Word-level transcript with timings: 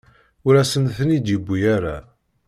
Ur 0.47 0.53
asen-ten-id-yewwi 0.61 1.59
ara. 1.75 1.97